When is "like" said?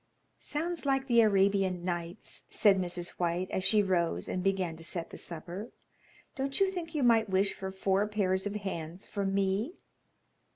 0.83-1.05